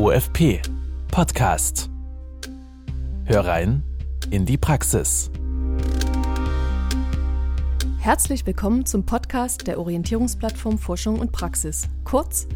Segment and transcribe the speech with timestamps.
[0.00, 0.62] OFP
[1.08, 1.90] Podcast.
[3.26, 3.82] Hör rein
[4.30, 5.30] in die Praxis.
[7.98, 12.48] Herzlich willkommen zum Podcast der Orientierungsplattform Forschung und Praxis, kurz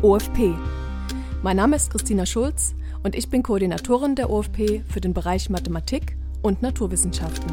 [0.00, 0.54] OFP.
[1.42, 2.72] Mein Name ist Christina Schulz
[3.02, 7.50] und ich bin Koordinatorin der OFP für den Bereich Mathematik und Naturwissenschaften.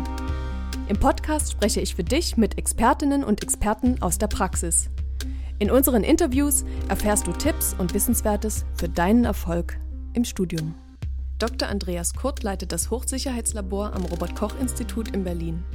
[0.89, 4.91] Im Podcast spreche ich für dich mit Expertinnen und Experten aus der Praxis.
[5.61, 9.77] In unseren Interviews erfährst du Tipps und Wissenswertes für deinen Erfolg
[10.13, 10.73] im Studium.
[11.37, 11.67] Dr.
[11.67, 15.65] Andreas Kurt leitet das Hochsicherheitslabor am Robert-Koch-Institut in Berlin.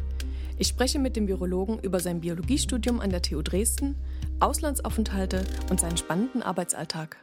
[0.57, 3.95] Ich spreche mit dem Virologen über sein Biologiestudium an der TU Dresden,
[4.41, 7.19] Auslandsaufenthalte und seinen spannenden Arbeitsalltag.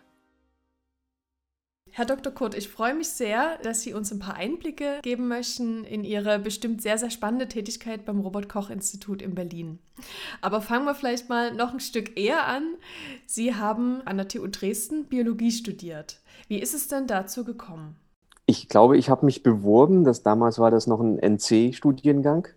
[1.93, 2.31] Herr Dr.
[2.31, 6.39] Kurt, ich freue mich sehr, dass Sie uns ein paar Einblicke geben möchten in Ihre
[6.39, 9.77] bestimmt sehr, sehr spannende Tätigkeit beim Robert-Koch-Institut in Berlin.
[10.39, 12.63] Aber fangen wir vielleicht mal noch ein Stück eher an.
[13.25, 16.21] Sie haben an der TU Dresden Biologie studiert.
[16.47, 17.97] Wie ist es denn dazu gekommen?
[18.45, 20.05] Ich glaube, ich habe mich beworben.
[20.05, 22.47] Das, damals war das noch ein NC-Studiengang.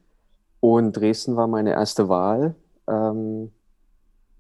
[0.61, 2.55] Und Dresden war meine erste Wahl.
[2.89, 3.51] Ähm,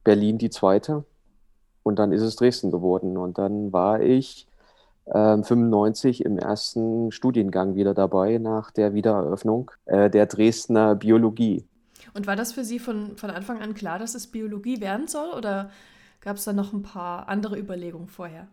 [0.05, 1.05] Berlin die zweite.
[1.83, 3.17] Und dann ist es Dresden geworden.
[3.17, 4.47] Und dann war ich
[5.07, 11.65] 95 ähm, im ersten Studiengang wieder dabei nach der Wiedereröffnung äh, der Dresdner Biologie.
[12.15, 15.31] Und war das für Sie von, von Anfang an klar, dass es Biologie werden soll
[15.37, 15.71] oder
[16.21, 18.49] gab es da noch ein paar andere Überlegungen vorher?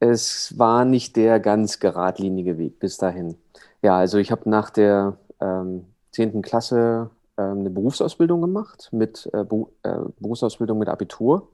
[0.00, 3.36] Es war nicht der ganz geradlinige Weg bis dahin.
[3.80, 6.42] Ja, also ich habe nach der ähm, 10.
[6.42, 11.48] Klasse ähm, eine Berufsausbildung gemacht, mit äh, Be äh, Berufsausbildung mit Abitur.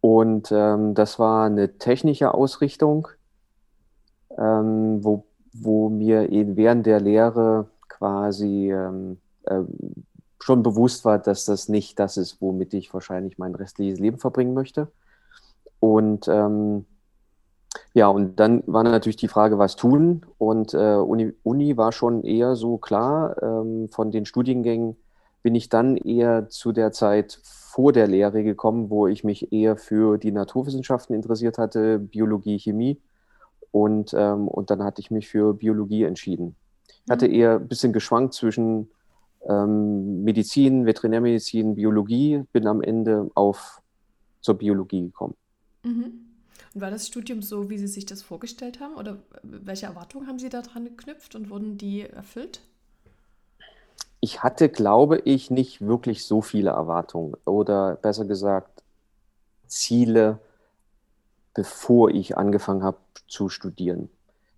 [0.00, 3.08] Und ähm, das war eine technische Ausrichtung
[4.38, 9.62] ähm, wo, wo mir während der Lehre quasi ähm, äh,
[10.40, 14.54] schon bewusst war, dass das nicht das ist, womit ich wahrscheinlich mein restliches Leben verbringen
[14.54, 14.88] möchte.
[15.80, 16.86] Und ähm,
[17.94, 20.24] ja, und dann war natürlich die Frage, was tun.
[20.38, 23.42] Und äh, Uni, Uni, war schon eher so klar.
[23.42, 24.96] Ähm, von den Studiengängen
[25.42, 29.76] bin ich dann eher zu der Zeit vor der Lehre gekommen, wo ich mich eher
[29.76, 33.00] für die Naturwissenschaften interessiert hatte, Biologie, Chemie.
[33.76, 36.56] Und, ähm, und dann hatte ich mich für Biologie entschieden.
[37.04, 37.34] Ich hatte mhm.
[37.34, 38.88] eher ein bisschen geschwankt zwischen
[39.46, 43.82] ähm, Medizin, Veterinärmedizin, Biologie, bin am Ende auf
[44.40, 45.34] zur Biologie gekommen.
[45.82, 46.12] Mhm.
[46.72, 48.94] Und war das Studium so, wie Sie sich das vorgestellt haben?
[48.94, 52.62] Oder welche Erwartungen haben Sie daran geknüpft und wurden die erfüllt?
[54.20, 58.82] Ich hatte, glaube ich, nicht wirklich so viele Erwartungen oder besser gesagt
[59.66, 60.38] Ziele,
[61.56, 64.10] bevor ich angefangen habe zu studieren.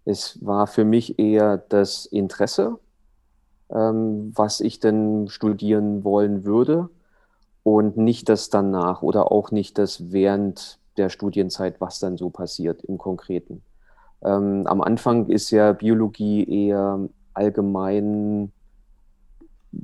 [0.05, 2.79] Es war für mich eher das Interesse,
[3.71, 6.91] ähm, was ich denn studieren wollen würde
[7.63, 12.83] und nicht das danach oder auch nicht das während der Studienzeit, was dann so passiert
[12.83, 13.63] im Konkreten.
[14.23, 16.99] Ähm, am Anfang ist ja Biologie eher
[17.33, 18.51] allgemein,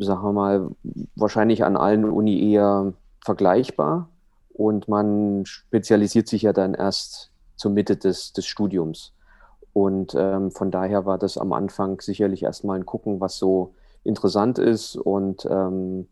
[0.01, 0.71] sagen wir mal,
[1.15, 2.93] wahrscheinlich an allen Uni eher
[3.25, 4.09] vergleichbar
[4.55, 9.13] und man spezialisiert sich ja dann erst zur Mitte des, des Studiums.
[9.73, 14.59] Und ähm, von daher war das am Anfang sicherlich erstmal ein Gucken, was so interessant
[14.59, 16.07] ist und ähm,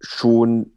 [0.00, 0.72] schon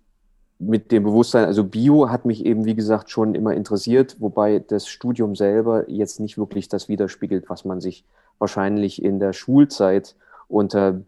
[0.60, 4.88] mit dem Bewusstsein, also Bio hat mich eben, wie gesagt, schon immer interessiert, wobei das
[4.88, 8.06] Studium selber jetzt nicht wirklich das widerspiegelt, was man sich
[8.40, 10.16] wahrscheinlich in der Schulzeit
[10.48, 11.02] unter,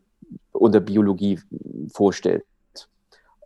[0.52, 1.40] unter Biologie
[1.92, 2.46] vorstellt.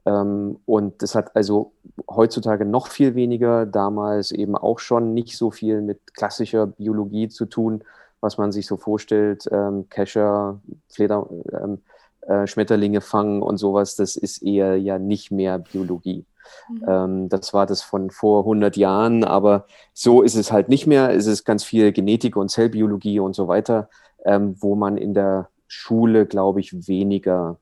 [0.05, 1.73] Ähm, und das hat also
[2.07, 7.45] heutzutage noch viel weniger, damals eben auch schon nicht so viel mit klassischer Biologie zu
[7.45, 7.83] tun,
[8.21, 10.59] was man sich so vorstellt, ähm, Kescher,
[10.89, 11.79] Fleder, ähm,
[12.21, 16.25] äh, Schmetterlinge fangen und sowas, das ist eher ja nicht mehr Biologie.
[16.69, 16.85] Mhm.
[16.87, 21.11] Ähm, das war das von vor 100 Jahren, aber so ist es halt nicht mehr.
[21.11, 23.89] Es ist ganz viel Genetik und Zellbiologie und so weiter,
[24.25, 27.57] ähm, wo man in der Schule, glaube ich, weniger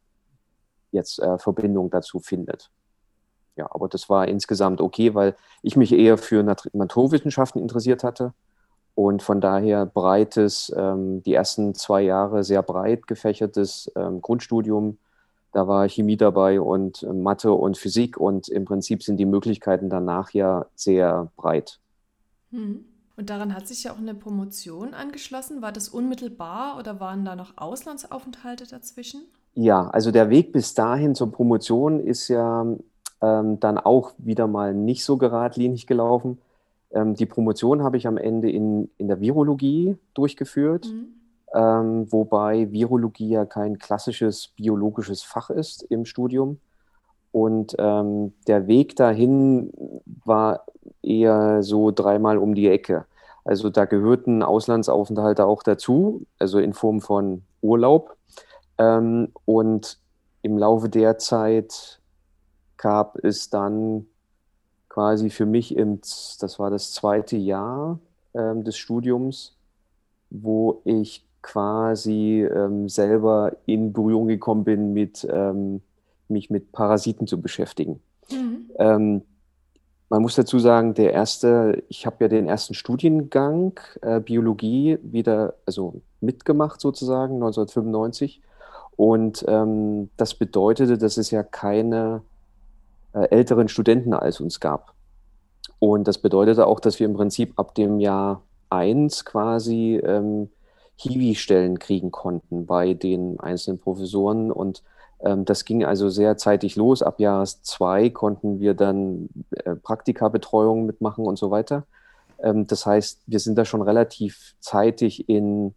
[0.91, 2.71] jetzt äh, Verbindung dazu findet.
[3.57, 8.33] Ja, aber das war insgesamt okay, weil ich mich eher für Naturwissenschaften interessiert hatte
[8.97, 14.97] und von daher breites, ähm, die ersten zwei Jahre sehr breit gefächertes ähm, Grundstudium.
[15.53, 19.89] Da war Chemie dabei und äh, Mathe und Physik und im Prinzip sind die Möglichkeiten
[19.89, 21.79] danach ja sehr breit.
[22.51, 22.85] Hm.
[23.15, 25.63] Und daran hat sich ja auch eine Promotion angeschlossen.
[25.63, 29.21] War das unmittelbar oder waren da noch Auslandsaufenthalte dazwischen?
[29.53, 32.65] Ja, also der Weg bis dahin zur Promotion ist ja
[33.21, 36.39] ähm, dann auch wieder mal nicht so geradlinig gelaufen.
[36.91, 41.07] Ähm, die Promotion habe ich am Ende in, in der Virologie durchgeführt, mhm.
[41.53, 46.59] ähm, wobei Virologie ja kein klassisches biologisches Fach ist im Studium.
[47.31, 49.71] Und ähm, der Weg dahin
[50.25, 50.65] war
[51.03, 53.05] eher so dreimal um die Ecke.
[53.43, 58.15] Also da gehörten Auslandsaufenthalte auch dazu, also in Form von Urlaub.
[58.77, 59.99] Ähm, und
[60.41, 61.99] im Laufe der Zeit
[62.77, 64.05] gab es dann
[64.89, 67.99] quasi für mich, im, das war das zweite Jahr
[68.33, 69.55] ähm, des Studiums,
[70.29, 75.81] wo ich quasi ähm, selber in Berührung gekommen bin, mit, ähm,
[76.27, 78.01] mich mit Parasiten zu beschäftigen.
[78.31, 78.71] Mhm.
[78.77, 79.21] Ähm,
[80.09, 85.55] man muss dazu sagen, der erste, ich habe ja den ersten Studiengang äh, Biologie wieder,
[85.65, 88.41] also mitgemacht sozusagen, 1995.
[88.95, 92.21] Und ähm, das bedeutete, dass es ja keine
[93.25, 94.93] älteren Studenten als uns gab.
[95.79, 100.49] Und das bedeutete auch, dass wir im Prinzip ab dem Jahr 1 quasi ähm,
[100.95, 104.51] Hiwi-Stellen kriegen konnten bei den einzelnen Professoren.
[104.51, 104.83] Und
[105.19, 107.03] ähm, das ging also sehr zeitig los.
[107.03, 111.85] Ab Jahr 2 konnten wir dann äh, Praktikabetreuung mitmachen und so weiter.
[112.39, 115.75] Ähm, das heißt, wir sind da schon relativ zeitig in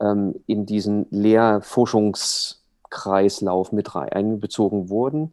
[0.00, 5.32] ähm, in diesen Lehrforschungskreislauf mit einbezogen wurden.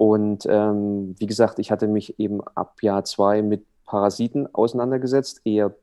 [0.00, 5.74] Und ähm, wie gesagt, ich hatte mich eben ab Jahr zwei mit Parasiten auseinandergesetzt, eher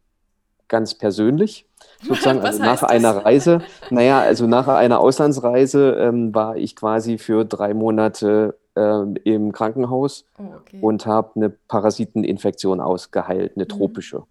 [0.67, 1.67] ganz persönlich,
[2.01, 2.39] sozusagen.
[2.39, 2.89] also nach das?
[2.89, 3.61] einer Reise,
[3.91, 10.25] naja, also nach einer Auslandsreise ähm, war ich quasi für drei Monate ähm, im Krankenhaus
[10.39, 10.79] oh, okay.
[10.81, 13.69] und habe eine Parasiteninfektion ausgeheilt, eine mhm.
[13.69, 14.23] tropische.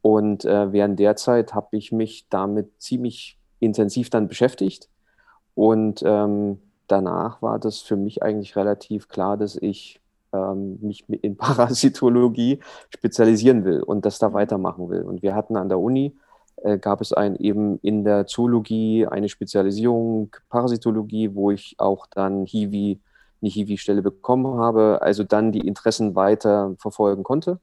[0.00, 4.88] Und äh, während der Zeit habe ich mich damit ziemlich intensiv dann beschäftigt.
[5.54, 10.00] Und ähm, danach war das für mich eigentlich relativ klar, dass ich
[10.32, 14.34] ähm, mich in Parasitologie spezialisieren will und das da mhm.
[14.34, 15.02] weitermachen will.
[15.02, 16.16] Und wir hatten an der Uni,
[16.56, 22.44] äh, gab es ein, eben in der Zoologie eine Spezialisierung Parasitologie, wo ich auch dann
[22.44, 23.00] Hiwi,
[23.40, 27.60] eine Hiwi-Stelle bekommen habe, also dann die Interessen weiter verfolgen konnte.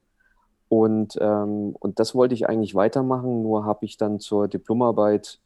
[0.68, 5.38] Und, ähm, und das wollte ich eigentlich weitermachen, nur habe ich dann zur Diplomarbeit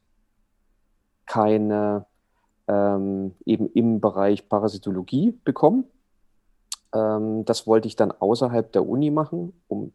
[1.26, 2.06] keine
[2.70, 5.84] ähm, eben im Bereich Parasitologie bekommen.
[6.94, 9.92] Ähm, das wollte ich dann außerhalb der Uni machen, um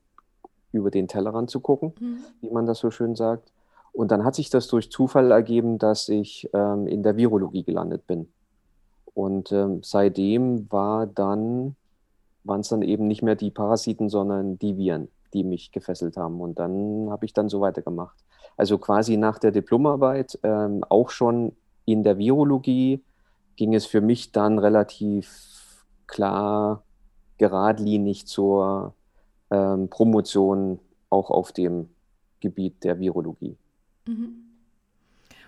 [0.71, 2.17] über den Tellerrand zu gucken, mhm.
[2.41, 3.51] wie man das so schön sagt.
[3.93, 8.05] Und dann hat sich das durch Zufall ergeben, dass ich ähm, in der Virologie gelandet
[8.07, 8.27] bin.
[9.13, 11.77] Und ähm, seitdem war dann,
[12.43, 16.41] waren es dann eben nicht mehr die Parasiten, sondern die Viren die mich gefesselt haben.
[16.41, 18.15] Und dann habe ich dann so weitergemacht.
[18.57, 21.51] Also quasi nach der Diplomarbeit, ähm, auch schon
[21.85, 23.01] in der Virologie,
[23.55, 26.83] ging es für mich dann relativ klar,
[27.37, 28.93] geradlinig zur
[29.51, 30.79] ähm, Promotion
[31.09, 31.89] auch auf dem
[32.39, 33.57] Gebiet der Virologie.
[34.07, 34.41] Mhm.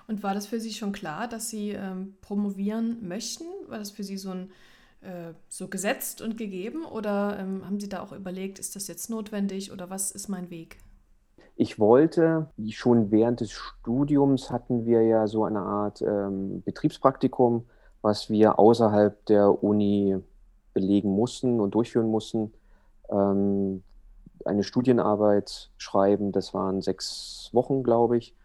[0.08, 3.44] Und war das für Sie schon klar, dass Sie ähm, promovieren möchten?
[3.68, 4.52] War das für Sie so ein
[5.02, 9.10] äh, so gesetzt und gegeben oder ähm, haben Sie da auch überlegt, ist das jetzt
[9.10, 10.78] notwendig oder was ist mein Weg?
[11.60, 17.66] Ich wollte, schon während des Studiums hatten wir ja so eine Art ähm, Betriebspraktikum,
[18.04, 20.18] was wir außerhalb der Uni
[20.76, 22.54] belegen mussten und durchführen mussten.
[23.10, 23.82] Ähm,
[24.46, 28.36] eine Studienarbeit schreiben, das waren sechs Wochen, glaube ich.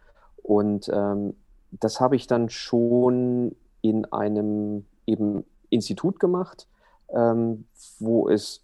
[0.41, 1.35] Und ähm,
[1.69, 6.67] das habe ich dann schon in einem eben Institut gemacht,
[7.13, 7.65] ähm,
[7.99, 8.63] wo es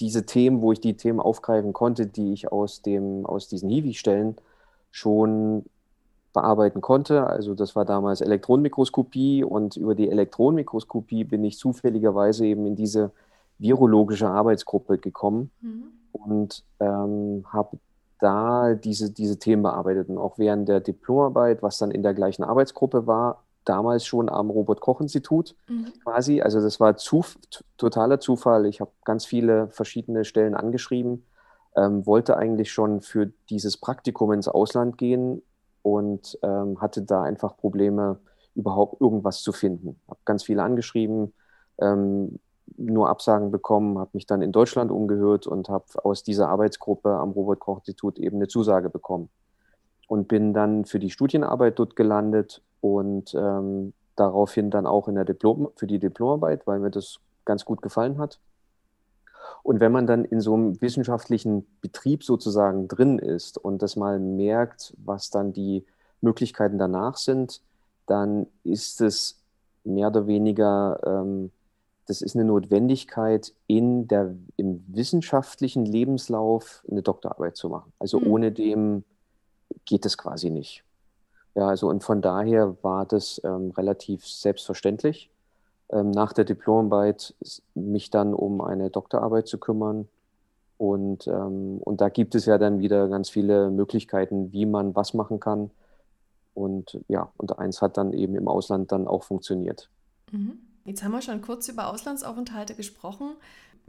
[0.00, 4.36] diese Themen, wo ich die Themen aufgreifen konnte, die ich aus, dem, aus diesen Hiwi-Stellen
[4.90, 5.64] schon
[6.32, 7.26] bearbeiten konnte.
[7.26, 13.12] Also das war damals Elektronenmikroskopie und über die Elektronenmikroskopie bin ich zufälligerweise eben in diese
[13.58, 15.84] virologische Arbeitsgruppe gekommen mhm.
[16.12, 17.78] und ähm, habe
[18.18, 20.08] da diese, diese Themen bearbeitet.
[20.08, 24.50] Und auch während der Diplomarbeit, was dann in der gleichen Arbeitsgruppe war, damals schon am
[24.50, 25.92] Robert-Koch-Institut mhm.
[26.02, 26.42] quasi.
[26.42, 27.38] Also das war Zuf
[27.76, 28.66] totaler Zufall.
[28.66, 31.26] Ich habe ganz viele verschiedene Stellen angeschrieben,
[31.76, 35.42] ähm, wollte eigentlich schon für dieses Praktikum ins Ausland gehen
[35.82, 38.18] und ähm, hatte da einfach Probleme,
[38.54, 39.98] überhaupt irgendwas zu finden.
[40.08, 41.32] Habe ganz viele angeschrieben,
[41.80, 42.38] ähm,
[42.76, 47.30] nur Absagen bekommen, habe mich dann in Deutschland umgehört und habe aus dieser Arbeitsgruppe am
[47.30, 49.30] Robert-Koch-Institut eben eine Zusage bekommen
[50.06, 55.24] und bin dann für die Studienarbeit dort gelandet und ähm, daraufhin dann auch in der
[55.24, 58.38] Diplom für die Diplomarbeit, weil mir das ganz gut gefallen hat.
[59.62, 64.18] Und wenn man dann in so einem wissenschaftlichen Betrieb sozusagen drin ist und das mal
[64.18, 65.86] merkt, was dann die
[66.20, 67.62] Möglichkeiten danach sind,
[68.06, 69.40] dann ist es
[69.84, 71.52] mehr oder weniger, ähm,
[72.06, 77.92] das ist eine Notwendigkeit, in der, im wissenschaftlichen Lebenslauf eine Doktorarbeit zu machen.
[78.00, 78.26] Also mhm.
[78.26, 79.04] ohne dem
[79.84, 80.84] geht es quasi nicht.
[81.54, 85.30] Ja, also und von daher war das ähm, relativ selbstverständlich,
[85.90, 87.34] ähm, nach der Diplomarbeit
[87.74, 90.08] mich dann um eine Doktorarbeit zu kümmern.
[90.78, 95.14] Und, ähm, und da gibt es ja dann wieder ganz viele Möglichkeiten, wie man was
[95.14, 95.70] machen kann.
[96.54, 99.88] Und ja, und eins hat dann eben im Ausland dann auch funktioniert.
[100.32, 100.58] Mhm.
[100.84, 103.36] Jetzt haben wir schon kurz über Auslandsaufenthalte gesprochen.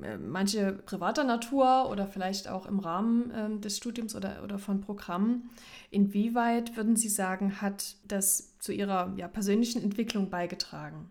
[0.01, 4.81] Äh, manche privater Natur oder vielleicht auch im Rahmen äh, des Studiums oder, oder von
[4.81, 5.49] Programmen.
[5.91, 11.09] Inwieweit würden Sie sagen, hat das zu Ihrer ja, persönlichen Entwicklung beigetragen?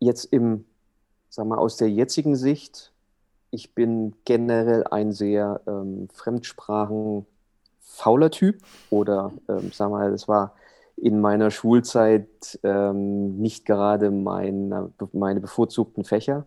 [0.00, 0.64] Jetzt im,
[1.28, 2.92] sagen wir aus der jetzigen Sicht,
[3.50, 10.54] ich bin generell ein sehr ähm, fremdsprachenfauler Typ oder ähm, sagen wir das war
[10.96, 16.46] in meiner Schulzeit ähm, nicht gerade meine, meine bevorzugten Fächer.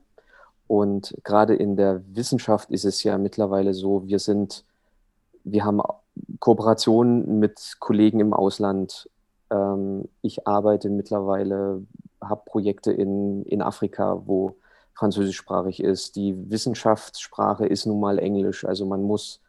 [0.71, 4.63] Und gerade in der Wissenschaft ist es ja mittlerweile so, wir sind,
[5.43, 5.81] wir haben
[6.39, 9.09] Kooperationen mit Kollegen im Ausland.
[9.49, 11.83] Ähm, ich arbeite mittlerweile,
[12.21, 14.55] habe Projekte in, in Afrika, wo
[14.93, 16.15] französischsprachig ist.
[16.15, 18.63] Die Wissenschaftssprache ist nun mal Englisch.
[18.63, 19.41] Also man muss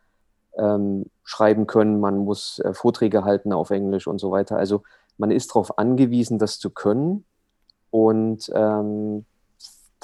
[0.59, 4.57] ähm, schreiben können, man muss äh, Vorträge halten auf Englisch und so weiter.
[4.57, 4.83] Also
[5.19, 7.25] man ist darauf angewiesen, das zu können.
[7.93, 9.25] Und ähm,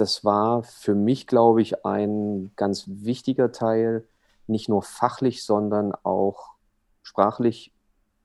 [0.01, 4.07] das war für mich, glaube ich, ein ganz wichtiger Teil,
[4.47, 6.51] nicht nur fachlich, sondern auch
[7.03, 7.73] sprachlich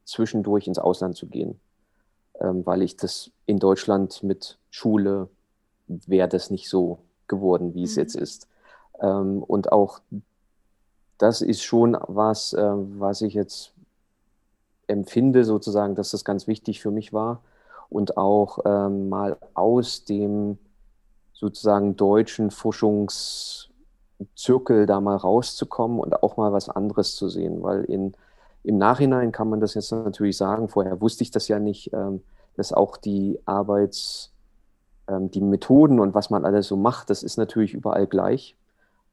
[0.05, 1.59] zwischendurch ins Ausland zu gehen,
[2.39, 5.29] ähm, weil ich das in Deutschland mit Schule
[5.87, 8.01] wäre das nicht so geworden, wie es mhm.
[8.01, 8.47] jetzt ist.
[9.01, 9.99] Ähm, und auch
[11.17, 13.73] das ist schon was, äh, was ich jetzt
[14.85, 17.41] empfinde, sozusagen, dass das ganz wichtig für mich war.
[17.89, 20.57] Und auch ähm, mal aus dem
[21.43, 28.13] sozusagen deutschen Forschungszirkel da mal rauszukommen und auch mal was anderes zu sehen, weil in,
[28.63, 32.21] im Nachhinein kann man das jetzt natürlich sagen, vorher wusste ich das ja nicht, ähm,
[32.55, 34.31] dass auch die Arbeits,
[35.09, 38.55] ähm, die Methoden und was man alles so macht, das ist natürlich überall gleich.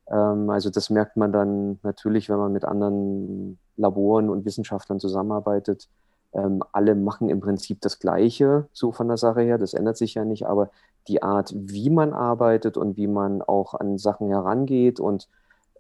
[0.09, 5.89] Ähm, also das merkt man dann natürlich, wenn man mit anderen Laboren und Wissenschaftlern zusammenarbeitet.
[6.33, 9.59] Ähm, alle machen im Prinzip das Gleiche, so von der Sache her.
[9.59, 10.71] Das ändert sich ja nicht, aber
[11.09, 15.29] die Art, wie man arbeitet und wie man auch an Sachen herangeht und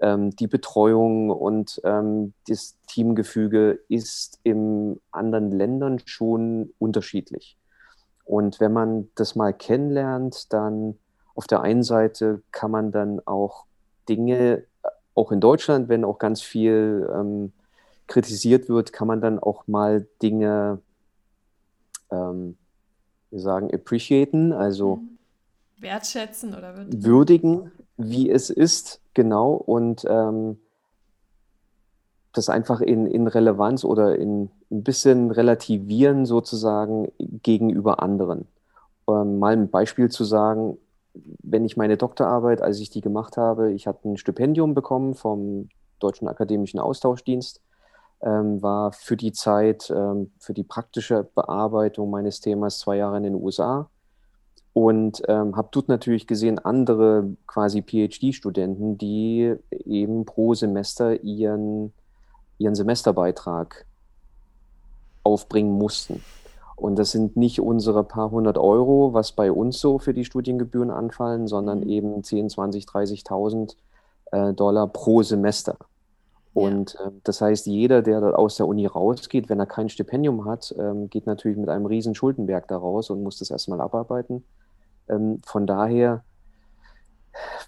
[0.00, 7.56] ähm, die Betreuung und ähm, das Teamgefüge ist in anderen Ländern schon unterschiedlich.
[8.24, 10.98] Und wenn man das mal kennenlernt, dann
[11.34, 13.66] auf der einen Seite kann man dann auch
[14.08, 14.64] Dinge,
[15.14, 17.52] auch in Deutschland, wenn auch ganz viel ähm,
[18.06, 20.80] kritisiert wird, kann man dann auch mal Dinge,
[22.10, 22.56] ähm,
[23.30, 25.18] wir sagen, appreciaten, also mhm.
[25.78, 27.04] wertschätzen oder würdigen.
[27.04, 30.58] würdigen, wie es ist, genau, und ähm,
[32.32, 38.46] das einfach in, in Relevanz oder in ein bisschen relativieren sozusagen gegenüber anderen.
[39.08, 40.78] Ähm, mal ein Beispiel zu sagen,
[41.42, 45.68] wenn ich meine Doktorarbeit, als ich die gemacht habe, ich hatte ein Stipendium bekommen vom
[45.98, 47.60] Deutschen Akademischen Austauschdienst
[48.22, 53.24] ähm, war für die Zeit, ähm, für die praktische Bearbeitung meines Themas zwei Jahre in
[53.24, 53.88] den USA
[54.72, 61.92] und ähm, habe dort natürlich gesehen, andere quasi PhD-Studenten, die eben pro Semester ihren,
[62.58, 63.84] ihren Semesterbeitrag
[65.24, 66.22] aufbringen mussten.
[66.76, 70.90] Und das sind nicht unsere paar hundert Euro, was bei uns so für die Studiengebühren
[70.90, 71.88] anfallen, sondern mhm.
[71.88, 73.74] eben 10, 20, 30.000
[74.32, 75.76] äh, Dollar pro Semester.
[76.52, 77.06] Und ja.
[77.06, 81.08] äh, das heißt, jeder, der aus der Uni rausgeht, wenn er kein Stipendium hat, ähm,
[81.08, 84.44] geht natürlich mit einem riesen Schuldenberg da raus und muss das erstmal abarbeiten.
[85.08, 86.24] Ähm, von daher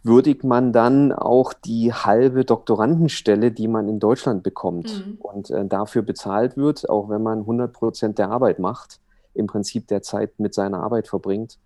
[0.03, 5.19] würdigt man dann auch die halbe Doktorandenstelle, die man in Deutschland bekommt mhm.
[5.21, 9.01] und äh, dafür bezahlt wird, auch wenn man 100 Prozent der Arbeit macht,
[9.35, 11.59] im Prinzip der Zeit mit seiner Arbeit verbringt.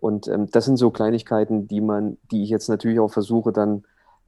[0.00, 3.84] Und ähm, das sind so Kleinigkeiten, die man, die ich jetzt natürlich auch versuche, dann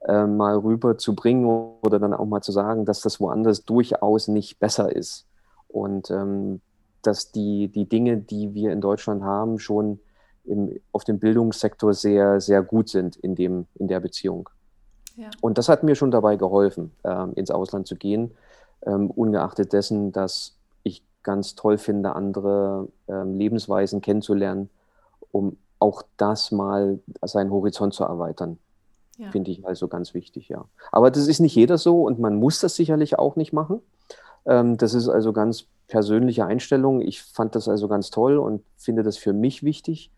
[0.07, 1.45] äh, mal rüber zu bringen
[1.81, 5.25] oder dann auch mal zu sagen, dass das woanders durchaus nicht besser ist.
[5.67, 6.61] Und ähm,
[7.01, 9.99] dass die, die Dinge, die wir in Deutschland haben, schon
[10.43, 14.49] im, auf dem Bildungssektor sehr, sehr gut sind in, dem, in der Beziehung.
[15.15, 15.29] Ja.
[15.41, 18.31] Und das hat mir schon dabei geholfen, ähm, ins Ausland zu gehen,
[18.85, 24.69] ähm, ungeachtet dessen, dass ich ganz toll finde, andere ähm, Lebensweisen kennenzulernen,
[25.31, 28.57] um auch das mal seinen Horizont zu erweitern.
[29.17, 29.31] Ja.
[29.31, 30.65] Finde ich also ganz wichtig, ja.
[30.91, 33.81] Aber das ist nicht jeder so und man muss das sicherlich auch nicht machen.
[34.45, 37.01] Ähm, das ist also ganz persönliche Einstellung.
[37.01, 40.11] Ich fand das also ganz toll und finde das für mich wichtig.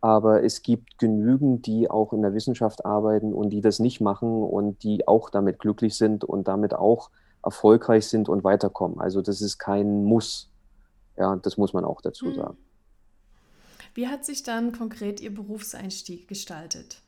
[0.00, 4.42] Aber es gibt genügend, die auch in der Wissenschaft arbeiten und die das nicht machen
[4.42, 7.10] und die auch damit glücklich sind und damit auch
[7.44, 9.00] erfolgreich sind und weiterkommen.
[9.00, 10.50] Also das ist kein Muss.
[11.16, 12.34] Ja, das muss man auch dazu hm.
[12.34, 12.56] sagen.
[13.94, 17.02] Wie hat sich dann konkret Ihr Berufseinstieg gestaltet?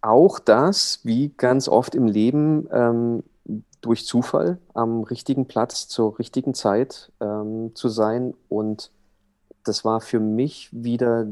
[0.00, 3.22] Auch das, wie ganz oft im Leben, ähm,
[3.80, 8.34] durch Zufall am richtigen Platz zur richtigen Zeit ähm, zu sein.
[8.48, 8.90] Und
[9.64, 11.26] das war für mich wieder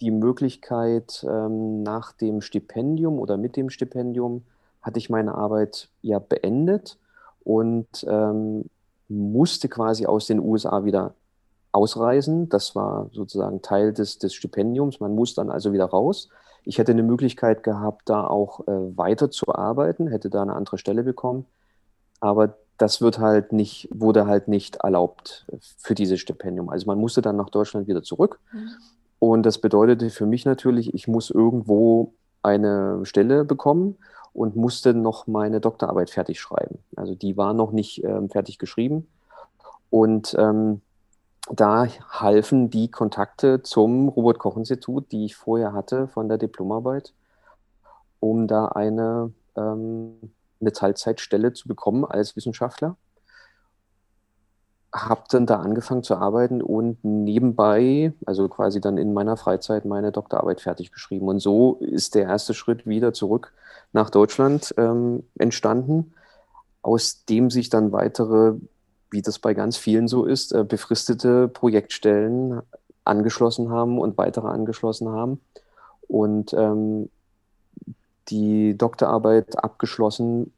[0.00, 4.44] die Möglichkeit, ähm, nach dem Stipendium oder mit dem Stipendium
[4.82, 6.98] hatte ich meine Arbeit ja beendet
[7.44, 8.66] und ähm,
[9.08, 11.14] musste quasi aus den USA wieder
[11.72, 12.48] ausreisen.
[12.48, 15.00] Das war sozusagen Teil des, des Stipendiums.
[15.00, 16.28] Man muss dann also wieder raus.
[16.66, 20.78] Ich hätte eine Möglichkeit gehabt, da auch äh, weiter zu arbeiten, hätte da eine andere
[20.78, 21.46] Stelle bekommen.
[22.20, 25.46] Aber das wird halt nicht, wurde halt nicht erlaubt
[25.78, 26.68] für dieses Stipendium.
[26.68, 28.38] Also man musste dann nach Deutschland wieder zurück.
[28.52, 28.68] Mhm.
[29.18, 33.96] Und das bedeutete für mich natürlich, ich muss irgendwo eine Stelle bekommen
[34.32, 36.78] und musste noch meine Doktorarbeit fertig schreiben.
[36.94, 39.08] Also die war noch nicht ähm, fertig geschrieben.
[39.88, 40.82] Und ähm,
[41.52, 47.14] da halfen die Kontakte zum Robert-Koch-Institut, die ich vorher hatte von der Diplomarbeit,
[48.20, 52.96] um da eine, ähm, eine Teilzeitstelle zu bekommen als Wissenschaftler.
[54.92, 60.10] Habe dann da angefangen zu arbeiten und nebenbei, also quasi dann in meiner Freizeit, meine
[60.10, 61.28] Doktorarbeit fertig geschrieben.
[61.28, 63.52] Und so ist der erste Schritt wieder zurück
[63.92, 66.14] nach Deutschland ähm, entstanden,
[66.82, 68.54] aus dem sich dann weitere
[69.16, 72.60] wie das bei ganz vielen so ist, äh, befristete Projektstellen
[73.04, 75.40] angeschlossen haben und weitere angeschlossen haben.
[76.06, 77.08] Und ähm,
[78.28, 80.52] die Doktorarbeit abgeschlossen,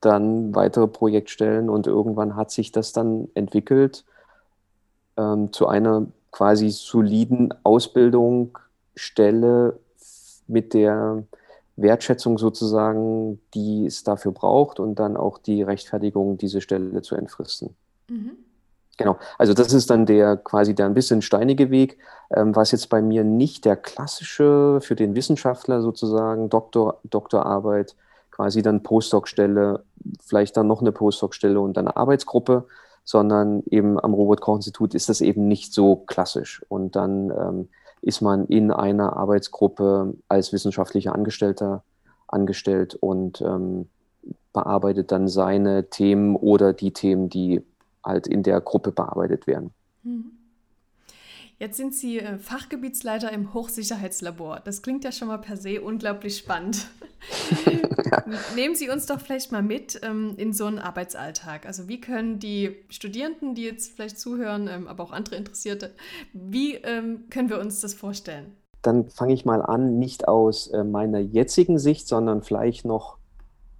[0.00, 4.04] dann weitere Projektstellen und irgendwann hat sich das dann entwickelt
[5.16, 9.80] ähm, zu einer quasi soliden Ausbildungsstelle
[10.46, 11.24] mit der
[11.76, 17.74] Wertschätzung sozusagen, die es dafür braucht und dann auch die Rechtfertigung, diese Stelle zu entfristen.
[18.08, 18.32] Mhm.
[18.96, 21.98] Genau, also das ist dann der quasi der ein bisschen steinige Weg,
[22.30, 27.96] ähm, was jetzt bei mir nicht der klassische für den Wissenschaftler sozusagen Doktor, Doktorarbeit,
[28.30, 29.82] quasi dann Postdoc-Stelle,
[30.22, 32.66] vielleicht dann noch eine Postdoc-Stelle und dann eine Arbeitsgruppe,
[33.04, 36.64] sondern eben am Robert-Koch-Institut ist das eben nicht so klassisch.
[36.68, 37.68] Und dann ähm,
[38.04, 41.82] ist man in einer Arbeitsgruppe als wissenschaftlicher Angestellter
[42.28, 43.88] angestellt und ähm,
[44.52, 47.62] bearbeitet dann seine Themen oder die Themen, die
[48.04, 49.72] halt in der Gruppe bearbeitet werden.
[50.02, 50.32] Mhm.
[51.64, 54.60] Jetzt sind Sie äh, Fachgebietsleiter im Hochsicherheitslabor.
[54.62, 56.88] Das klingt ja schon mal per se unglaublich spannend.
[58.54, 61.64] Nehmen Sie uns doch vielleicht mal mit ähm, in so einen Arbeitsalltag.
[61.64, 65.94] Also wie können die Studierenden, die jetzt vielleicht zuhören, ähm, aber auch andere Interessierte,
[66.34, 68.54] wie ähm, können wir uns das vorstellen?
[68.82, 73.16] Dann fange ich mal an, nicht aus äh, meiner jetzigen Sicht, sondern vielleicht noch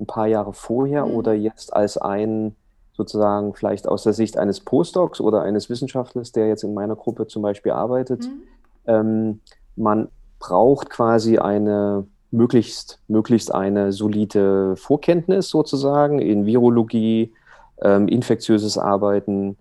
[0.01, 1.13] ein paar Jahre vorher mhm.
[1.13, 2.57] oder jetzt als ein
[2.97, 7.27] sozusagen vielleicht aus der Sicht eines Postdocs oder eines Wissenschaftlers, der jetzt in meiner Gruppe
[7.27, 8.23] zum Beispiel arbeitet.
[8.23, 8.43] Mhm.
[8.87, 9.41] Ähm,
[9.77, 17.33] man braucht quasi eine möglichst, möglichst eine solide Vorkenntnis sozusagen in Virologie,
[17.83, 19.57] ähm, infektiöses Arbeiten.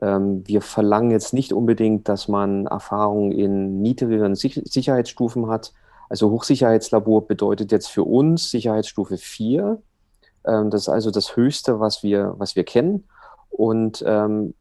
[0.00, 5.72] Ähm, wir verlangen jetzt nicht unbedingt, dass man Erfahrung in niedrigeren Sich Sicherheitsstufen hat.
[6.08, 9.78] Also Hochsicherheitslabor bedeutet jetzt für uns Sicherheitsstufe 4.
[10.46, 13.04] Ähm, das ist also das Höchste, was wir, was wir kennen
[13.50, 14.54] und ähm,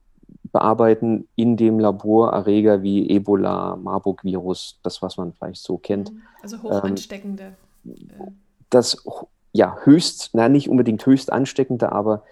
[0.52, 6.14] bearbeiten in dem Labor Erreger wie Ebola, Marburg-Virus, das, was man vielleicht so kennt.
[6.14, 6.22] Mhm.
[6.42, 7.56] Also hoch ansteckende.
[7.86, 8.38] Ähm,
[8.70, 9.04] das,
[9.52, 12.24] ja, höchst, na, nicht unbedingt höchst ansteckende, aber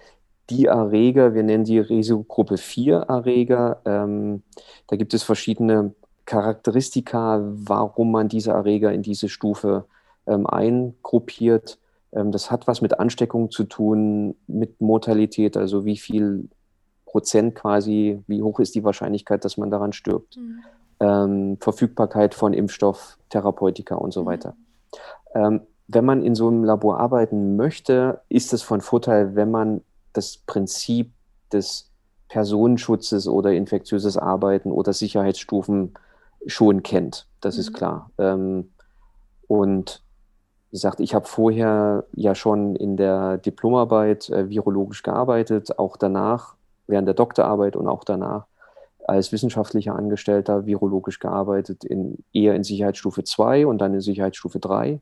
[0.50, 4.44] die Erreger, wir nennen die Risikogruppe 4 Erreger, ähm,
[4.88, 5.94] da gibt es verschiedene
[6.26, 9.86] Charakteristika, warum man diese Erreger in diese Stufe
[10.28, 11.78] ähm, eingruppiert.
[12.16, 16.50] Ähm, das hat was mit Ansteckung zu tun, mit Mortalität, also wie viel
[17.06, 20.38] Prozent quasi, wie hoch ist die Wahrscheinlichkeit, dass man daran stirbt.
[20.38, 20.60] Mhm.
[21.00, 24.26] Ähm, Verfügbarkeit von Impfstoff, Therapeutika und so mhm.
[24.26, 24.56] weiter.
[25.36, 29.82] Ähm, wenn man in so einem Labor arbeiten möchte, ist es von Vorteil, wenn man
[30.14, 31.12] das Prinzip
[31.52, 31.92] des
[32.30, 35.94] Personenschutzes oder infektiöses Arbeiten oder Sicherheitsstufen
[36.48, 37.28] schon kennt.
[37.42, 37.62] Das mhm.
[37.62, 38.10] ist klar.
[38.18, 38.72] Ähm,
[39.48, 40.04] und
[40.74, 46.56] gesagt, ich habe vorher ja schon in der Diplomarbeit äh, virologisch gearbeitet, auch danach,
[46.88, 48.48] während der Doktorarbeit und auch danach
[49.06, 55.00] als wissenschaftlicher Angestellter virologisch gearbeitet, in, eher in Sicherheitsstufe 2 und dann in Sicherheitsstufe 3.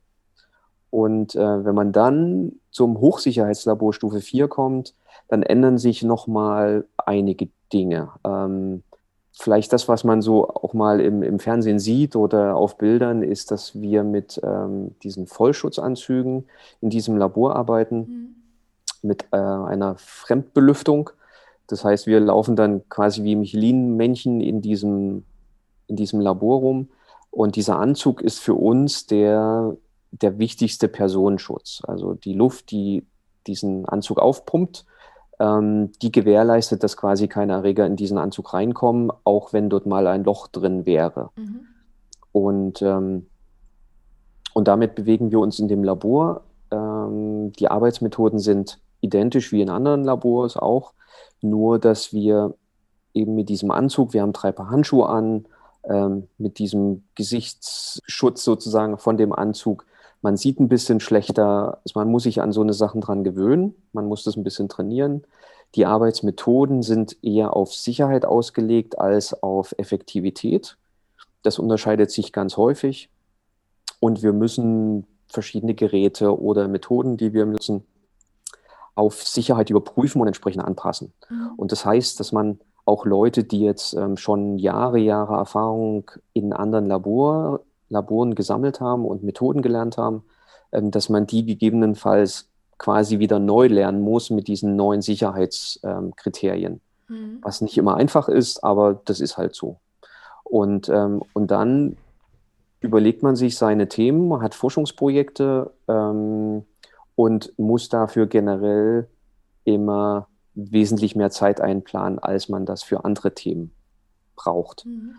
[0.90, 4.94] Und äh, wenn man dann zum Hochsicherheitslabor Stufe 4 kommt,
[5.30, 8.10] dann ändern sich nochmal einige Dinge.
[8.26, 8.84] Ähm,
[9.32, 13.52] vielleicht das, was man so auch mal im, im Fernsehen sieht oder auf Bildern, ist,
[13.52, 16.46] dass wir mit ähm, diesen Vollschutzanzügen
[16.82, 18.36] in diesem Labor arbeiten, mhm.
[19.02, 21.10] mit äh, einer Fremdbelüftung.
[21.68, 25.24] Das heißt, wir laufen dann quasi wie Michelin-Männchen in diesem,
[25.88, 26.90] in diesem Labor rum.
[27.30, 29.78] Und dieser Anzug ist für uns der
[30.12, 31.82] der wichtigste Personenschutz.
[31.88, 33.06] Also die Luft, die
[33.48, 34.86] diesen Anzug aufpumpt,
[35.44, 40.24] die gewährleistet, dass quasi keine Erreger in diesen Anzug reinkommen, auch wenn dort mal ein
[40.24, 41.32] Loch drin wäre.
[41.36, 41.62] Mhm.
[42.32, 43.26] Und, ähm,
[44.54, 46.44] und damit bewegen wir uns in dem Labor.
[46.70, 50.94] Ähm, die Arbeitsmethoden sind identisch wie in anderen Labors auch,
[51.42, 52.54] nur dass wir
[53.14, 55.46] eben mit diesem Anzug, wir haben drei Paar Handschuhe an,
[55.84, 59.86] ähm, mit diesem Gesichtsschutz sozusagen von dem Anzug.
[60.22, 63.76] Man sieht ein bisschen schlechter, also man muss sich an so eine Sachen dran gewöhnen,
[63.92, 65.24] man muss das ein bisschen trainieren.
[65.76, 70.78] Die Arbeitsmethoden sind eher auf Sicherheit ausgelegt als auf Effektivität.
[71.44, 73.10] Das unterscheidet sich ganz häufig.
[74.00, 77.86] Und wir müssen verschiedene Geräte oder Methoden, die wir nutzen,
[78.96, 81.14] auf Sicherheit überprüfen und entsprechend anpassen.
[81.30, 81.52] Mhm.
[81.56, 86.52] Und das heißt, dass man auch Leute, die jetzt ähm, schon Jahre, Jahre Erfahrung in
[86.52, 90.24] anderen Labor, Laboren gesammelt haben und Methoden gelernt haben,
[90.72, 96.82] ähm, dass man die gegebenenfalls quasi wieder neu lernen muss mit diesen neuen Sicherheitskriterien.
[97.08, 97.40] Mhm.
[97.44, 99.78] Was nicht immer einfach ist, aber das ist halt so.
[100.44, 101.98] Und, ähm, und dann
[102.80, 106.66] überlegt man sich seine Themen, hat Forschungsprojekte ähm,
[107.16, 109.08] und muss dafür generell
[109.64, 113.72] immer wesentlich mehr Zeit einplanen, als man das für andere Themen
[114.36, 114.86] braucht.
[114.86, 115.14] Mhm.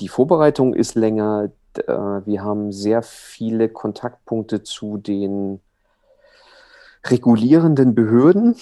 [0.00, 1.50] Die Vorbereitung ist länger.
[1.78, 5.60] Äh, wir haben sehr viele Kontaktpunkte zu den
[7.04, 8.56] regulierenden Behörden,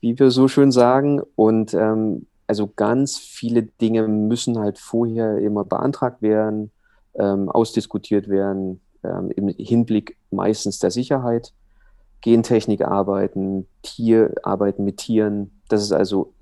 [0.00, 1.20] wie wir so schön sagen.
[1.36, 6.70] Und ähm, also ganz viele Dinge müssen halt vorher immer beantragt werden,
[7.14, 11.52] ähm, ausdiskutiert werden, ähm, im Hinblick meistens der Sicherheit.
[12.20, 15.60] Gentechnik arbeiten, Tier, arbeiten mit Tieren.
[15.68, 16.32] Das ist also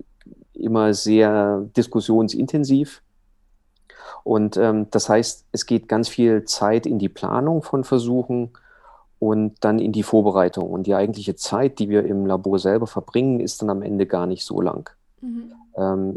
[0.53, 3.01] immer sehr diskussionsintensiv.
[4.23, 8.51] Und ähm, das heißt, es geht ganz viel Zeit in die Planung von Versuchen
[9.19, 10.69] und dann in die Vorbereitung.
[10.69, 14.25] Und die eigentliche Zeit, die wir im Labor selber verbringen, ist dann am Ende gar
[14.25, 14.89] nicht so lang.
[15.21, 15.51] Mhm.
[15.77, 16.15] Ähm,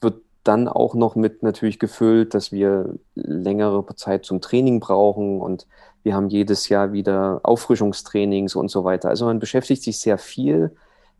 [0.00, 5.66] wird dann auch noch mit natürlich gefüllt, dass wir längere Zeit zum Training brauchen und
[6.02, 9.08] wir haben jedes Jahr wieder Auffrischungstrainings und so weiter.
[9.08, 10.74] Also man beschäftigt sich sehr viel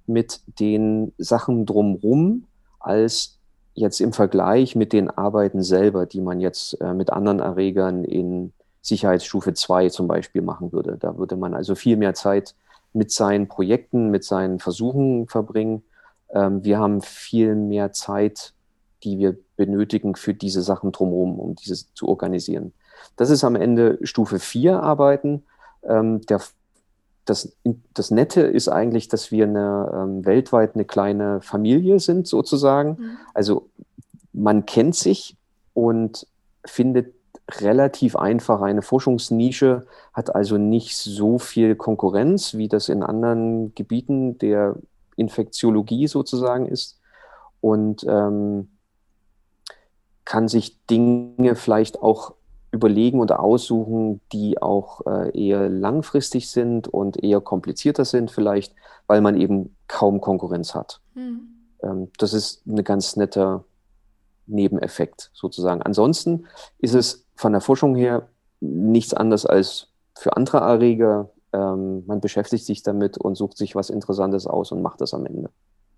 [0.07, 2.47] mit den Sachen drumherum
[2.79, 3.40] als
[3.81, 8.53] jetzt im Vergleich mit den Arbeiten selber, die man jetzt äh, mit anderen Erregern in
[8.83, 10.97] Sicherheitsstufe 2 zum Beispiel machen würde.
[10.99, 12.55] Da würde man also viel mehr Zeit
[12.93, 15.83] mit seinen Projekten, mit seinen Versuchen verbringen.
[16.33, 18.55] Ähm, wir haben viel mehr Zeit,
[19.03, 22.73] die wir benötigen für diese Sachen drumherum, um dieses zu organisieren.
[23.17, 25.43] Das ist am Ende Stufe 4 Arbeiten.
[25.83, 26.41] Ähm, der,
[27.25, 27.57] das,
[27.95, 32.97] das Nette ist eigentlich, dass wir eine, ähm, weltweit eine kleine Familie sind, sozusagen.
[32.99, 33.19] Mhm.
[33.35, 33.69] Also
[34.33, 35.37] man kennt sich
[35.75, 36.27] und
[36.65, 37.15] findet
[37.59, 44.39] relativ einfach eine Forschungsnische, hat also nicht so viel Konkurrenz, wie das in anderen Gebieten
[44.39, 44.77] der
[45.17, 46.99] Infektiologie sozusagen ist.
[47.61, 48.69] Und ähm,
[50.25, 52.35] kann sich Dinge vielleicht auch
[52.73, 58.75] überlegen und aussuchen, die auch äh, eher langfristig sind und eher komplizierter sind vielleicht,
[59.07, 61.01] weil man eben kaum Konkurrenz hat.
[61.15, 61.49] Mhm.
[61.83, 63.65] Ähm, das ist ein ganz netter
[64.47, 65.83] Nebeneffekt sozusagen.
[65.83, 66.47] Ansonsten
[66.79, 68.29] ist es von der Forschung her
[68.61, 71.31] nichts anderes als für andere Erreger.
[71.53, 75.27] Ähm, man beschäftigt sich damit und sucht sich was Interessantes aus und macht das am
[75.27, 75.51] Ende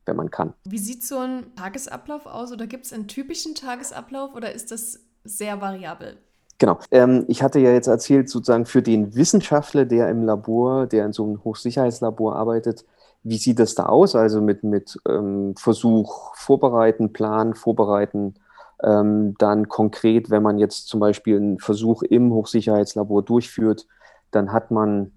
[0.07, 0.55] wenn man kann.
[0.65, 5.01] Wie sieht so ein Tagesablauf aus oder gibt es einen typischen Tagesablauf oder ist das
[5.25, 6.19] sehr variabel?
[6.63, 6.79] Genau.
[6.93, 11.13] Ähm, ich hatte ja jetzt erzählt, sozusagen für den Wissenschaftler, der im Labor, der in
[11.13, 12.85] so einem Hochsicherheitslabor arbeitet,
[13.25, 14.15] wie sieht das da aus?
[14.15, 18.35] Also mit, mit ähm, Versuch vorbereiten, Plan vorbereiten,
[18.81, 23.89] ähm, dann konkret, wenn man jetzt zum Beispiel einen Versuch im Hochsicherheitslabor durchführt,
[24.31, 25.11] dann hat man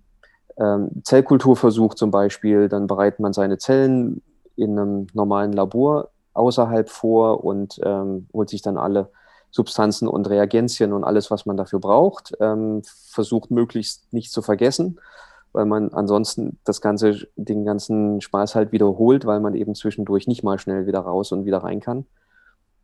[0.58, 4.24] ähm, Zellkulturversuch zum Beispiel, dann bereitet man seine Zellen
[4.56, 9.12] in einem normalen Labor außerhalb vor und ähm, holt sich dann alle
[9.56, 15.00] Substanzen und Reagenzien und alles, was man dafür braucht, ähm, versucht möglichst nicht zu vergessen,
[15.54, 20.44] weil man ansonsten das ganze, den ganzen Spaß halt wiederholt, weil man eben zwischendurch nicht
[20.44, 22.06] mal schnell wieder raus und wieder rein kann.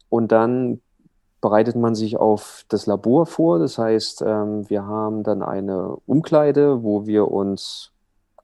[0.07, 0.79] Und dann
[1.41, 3.59] bereitet man sich auf das Labor vor.
[3.59, 7.91] Das heißt, ähm, wir haben dann eine Umkleide, wo wir uns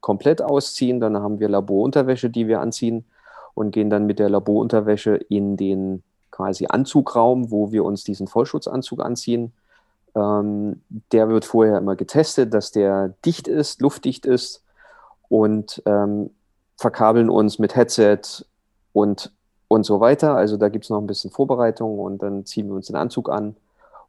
[0.02, 1.00] komplett ausziehen.
[1.00, 3.06] Dann haben wir Laborunterwäsche, die wir anziehen
[3.54, 9.00] und gehen dann mit der Laborunterwäsche in den quasi Anzugraum, wo wir uns diesen Vollschutzanzug
[9.04, 9.52] anziehen.
[10.14, 14.62] Ähm, der wird vorher immer getestet, dass der dicht ist, luftdicht ist
[15.28, 16.30] und ähm,
[16.76, 18.44] verkabeln uns mit Headset
[18.92, 19.32] und,
[19.68, 20.36] und so weiter.
[20.36, 23.28] Also da gibt es noch ein bisschen Vorbereitung und dann ziehen wir uns den Anzug
[23.28, 23.56] an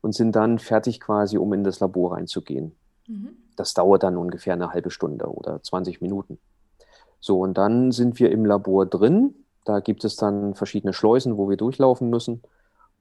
[0.01, 2.73] und sind dann fertig quasi, um in das Labor reinzugehen.
[3.07, 3.29] Mhm.
[3.55, 6.39] Das dauert dann ungefähr eine halbe Stunde oder 20 Minuten.
[7.19, 9.35] So, und dann sind wir im Labor drin.
[9.69, 12.41] Da gibt es dann verschiedene Schleusen, wo wir durchlaufen müssen,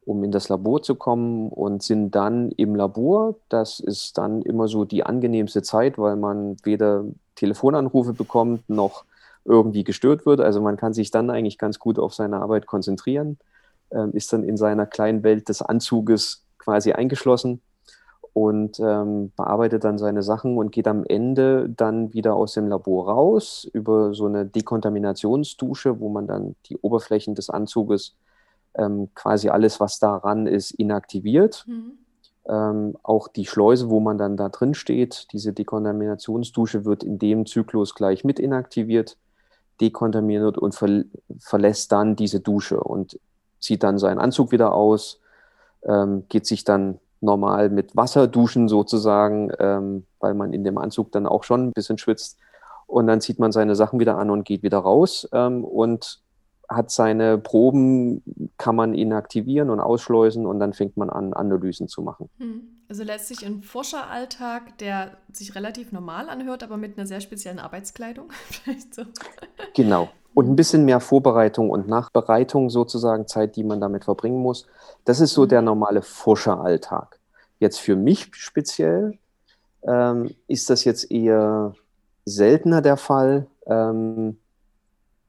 [0.04, 3.36] um in das Labor zu kommen und sind dann im Labor.
[3.48, 9.06] Das ist dann immer so die angenehmste Zeit, weil man weder Telefonanrufe bekommt noch
[9.46, 10.42] irgendwie gestört wird.
[10.42, 13.38] Also man kann sich dann eigentlich ganz gut auf seine Arbeit konzentrieren,
[13.90, 17.62] ähm, ist dann in seiner kleinen Welt des Anzuges quasi eingeschlossen
[18.38, 23.08] und ähm, bearbeitet dann seine Sachen und geht am Ende dann wieder aus dem Labor
[23.08, 28.14] raus über so eine Dekontaminationsdusche, wo man dann die Oberflächen des Anzuges
[28.76, 31.64] ähm, quasi alles, was daran ist, inaktiviert.
[31.66, 31.98] Mhm.
[32.48, 37.44] Ähm, auch die Schleuse, wo man dann da drin steht, diese Dekontaminationsdusche wird in dem
[37.44, 39.16] Zyklus gleich mit inaktiviert,
[39.80, 41.02] dekontaminiert und ver
[41.40, 43.18] verlässt dann diese Dusche und
[43.58, 45.20] zieht dann seinen Anzug wieder aus,
[45.82, 51.12] ähm, geht sich dann normal mit Wasser duschen sozusagen, ähm, weil man in dem Anzug
[51.12, 52.38] dann auch schon ein bisschen schwitzt.
[52.86, 56.20] Und dann zieht man seine Sachen wieder an und geht wieder raus ähm, und
[56.68, 58.22] hat seine Proben,
[58.58, 62.28] kann man inaktivieren und ausschleusen und dann fängt man an, Analysen zu machen.
[62.38, 62.62] Hm.
[62.88, 68.30] Also letztlich ein Forscheralltag, der sich relativ normal anhört, aber mit einer sehr speziellen Arbeitskleidung.
[68.50, 69.02] Vielleicht so.
[69.74, 70.08] Genau.
[70.38, 74.68] Und ein bisschen mehr Vorbereitung und Nachbereitung sozusagen, Zeit, die man damit verbringen muss.
[75.04, 77.18] Das ist so der normale Forscheralltag.
[77.58, 79.18] Jetzt für mich speziell
[79.82, 81.74] ähm, ist das jetzt eher
[82.24, 84.38] seltener der Fall, ähm,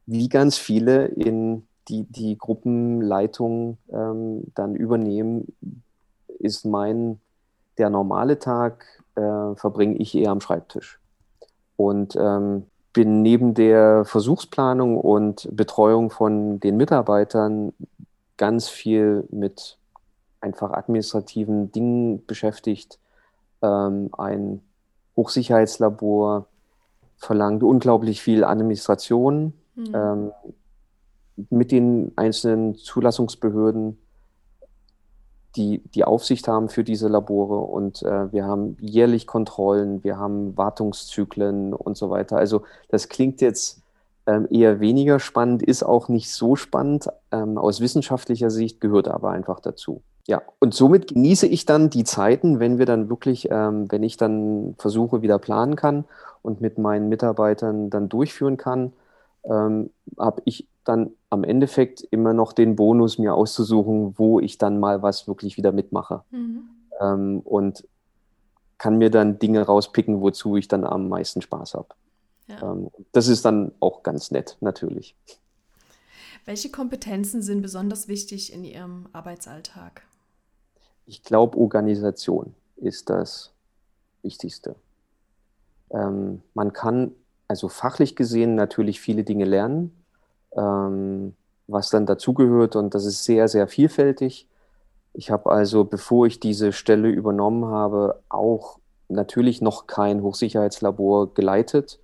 [0.06, 5.48] wie ganz viele in die, die Gruppenleitung ähm, dann übernehmen,
[6.38, 7.19] ist mein,
[7.80, 11.00] der normale Tag, äh, verbringe ich eher am Schreibtisch.
[11.78, 12.67] Und ähm,
[13.00, 17.72] bin neben der Versuchsplanung und Betreuung von den Mitarbeitern
[18.36, 19.78] ganz viel mit
[20.42, 23.00] einfach administrativen Dingen beschäftigt.
[23.62, 24.60] Ähm, ein
[25.16, 26.48] Hochsicherheitslabor
[27.16, 29.92] verlangt unglaublich viel Administration mhm.
[29.94, 30.32] ähm,
[31.50, 33.98] mit den einzelnen Zulassungsbehörden
[35.56, 40.56] die die Aufsicht haben für diese Labore und äh, wir haben jährlich Kontrollen, wir haben
[40.58, 42.38] Wartungszyklen und so weiter.
[42.38, 43.82] Also das klingt jetzt
[44.28, 47.10] ähm, eher weniger spannend, ist auch nicht so spannend.
[47.32, 50.02] Ähm, aus wissenschaftlicher Sicht gehört aber einfach dazu.
[50.28, 54.18] Ja, und somit genieße ich dann die Zeiten, wenn wir dann wirklich, ähm, wenn ich
[54.18, 56.06] dann Versuche wieder planen kann
[56.44, 58.94] und mit meinen Mitarbeitern dann durchführen kann,
[59.44, 64.80] ähm, habe ich dann am Endeffekt immer noch den Bonus, mir auszusuchen, wo ich dann
[64.80, 66.23] mal was wirklich wieder mitmache.
[66.32, 66.63] Mhm.
[66.99, 67.88] Ähm, und
[68.80, 71.89] kann mir dann Dinge rauspicken, wozu ich dann am meisten Spaß habe.
[72.47, 72.71] Ja.
[72.71, 75.15] Ähm, das ist dann auch ganz nett, natürlich.
[76.45, 80.02] Welche Kompetenzen sind besonders wichtig in Ihrem Arbeitsalltag?
[81.06, 83.52] Ich glaube, Organisation ist das
[84.23, 84.75] Wichtigste.
[85.91, 87.12] Ähm, man kann
[87.47, 89.91] also fachlich gesehen natürlich viele Dinge lernen,
[90.56, 91.36] ähm,
[91.68, 94.48] was dann dazugehört und das ist sehr, sehr vielfältig.
[95.14, 102.00] Ich habe also, bevor ich diese Stelle übernommen habe, auch natürlich noch kein Hochsicherheitslabor geleitet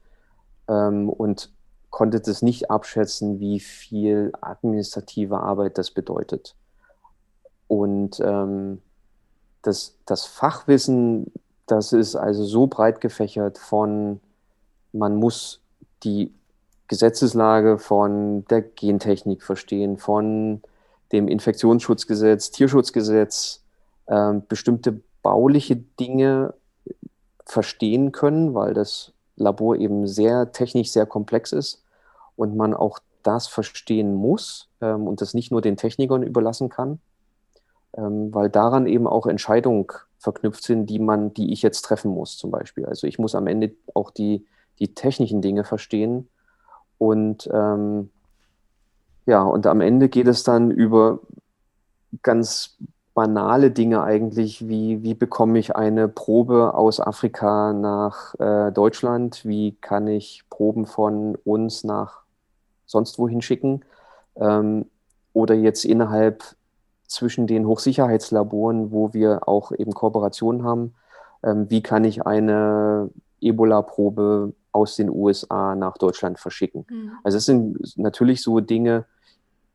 [0.68, 1.52] ähm, und
[1.90, 6.56] konnte das nicht abschätzen, wie viel administrative Arbeit das bedeutet.
[7.68, 8.82] Und ähm,
[9.62, 11.32] das, das Fachwissen,
[11.68, 14.20] das ist also so breit gefächert von,
[14.92, 15.62] man muss
[16.04, 16.34] die
[16.88, 20.62] Gesetzeslage von der Gentechnik verstehen, von
[21.12, 23.64] dem Infektionsschutzgesetz, Tierschutzgesetz,
[24.08, 26.54] äh, bestimmte bauliche Dinge
[27.46, 31.84] verstehen können, weil das Labor eben sehr technisch sehr komplex ist
[32.36, 37.00] und man auch das verstehen muss ähm, und das nicht nur den Technikern überlassen kann,
[37.98, 39.88] ähm, weil daran eben auch Entscheidungen
[40.20, 42.86] verknüpft sind, die man, die ich jetzt treffen muss, zum Beispiel.
[42.86, 44.46] Also ich muss am Ende auch die,
[44.80, 46.30] die technischen Dinge verstehen
[46.98, 48.10] und ähm,
[49.26, 51.20] ja, und am Ende geht es dann über
[52.22, 52.78] ganz
[53.16, 59.72] banale Dinge eigentlich, wie, wie bekomme ich eine Probe aus Afrika nach äh, Deutschland, wie
[59.80, 62.24] kann ich Proben von uns nach
[62.86, 63.86] sonst wohin schicken?
[64.36, 64.86] Ähm,
[65.34, 66.44] oder jetzt innerhalb
[67.08, 70.94] zwischen den Hochsicherheitslaboren, wo wir auch eben Kooperationen haben,
[71.42, 76.86] ähm, wie kann ich eine Ebola-Probe aus den USA nach Deutschland verschicken.
[76.90, 77.12] Mhm.
[77.24, 79.06] Also es sind natürlich so Dinge,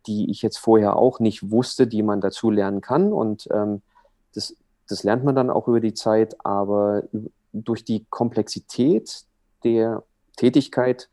[0.07, 3.13] die ich jetzt vorher auch nicht wusste, die man dazu lernen kann.
[3.13, 3.81] Und ähm,
[4.35, 4.55] das,
[4.89, 7.05] das lernt man dann auch über die Zeit, aber
[7.53, 9.25] durch die Komplexität
[9.65, 10.03] der
[10.37, 11.09] Tätigkeit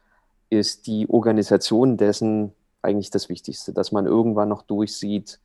[0.50, 5.40] ist die Organisation dessen eigentlich das Wichtigste, dass man irgendwann noch durchsieht,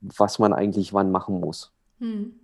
[0.00, 1.72] was man eigentlich wann machen muss.
[1.98, 2.34] Mhm.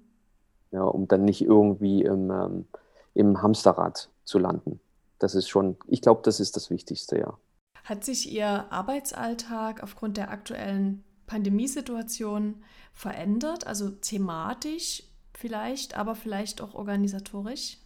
[0.73, 2.67] Ja, um dann nicht irgendwie im, ähm,
[3.15, 4.81] im Hamsterrad zu landen.
[5.21, 7.39] Das ist schon, ich glaube, das ist das Wichtigste, ja.
[7.85, 16.75] Hat sich Ihr Arbeitsalltag aufgrund der aktuellen Pandemiesituation verändert, also thematisch vielleicht, aber vielleicht auch
[16.75, 17.79] organisatorisch?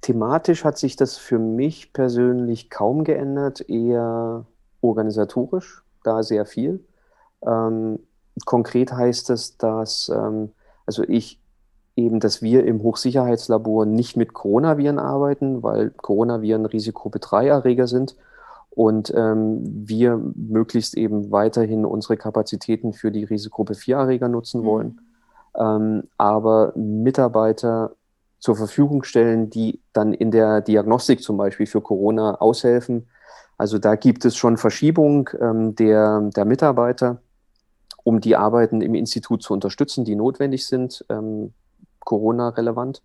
[0.00, 4.46] Thematisch hat sich das für mich persönlich kaum geändert, eher
[4.80, 6.84] organisatorisch, da sehr viel.
[7.42, 8.00] Ähm,
[8.44, 10.52] konkret heißt es, dass ähm,
[10.86, 11.40] also ich
[11.98, 18.16] eben, dass wir im Hochsicherheitslabor nicht mit Coronaviren arbeiten, weil Coronaviren Risikogruppe 3 Erreger sind
[18.70, 24.64] und ähm, wir möglichst eben weiterhin unsere Kapazitäten für die Risikogruppe 4 Erreger nutzen mhm.
[24.64, 25.00] wollen,
[25.58, 27.96] ähm, aber Mitarbeiter
[28.38, 33.08] zur Verfügung stellen, die dann in der Diagnostik zum Beispiel für Corona aushelfen.
[33.56, 37.20] Also da gibt es schon Verschiebung ähm, der, der Mitarbeiter,
[38.04, 41.52] um die Arbeiten im Institut zu unterstützen, die notwendig sind, ähm,
[42.08, 43.02] Corona-relevant.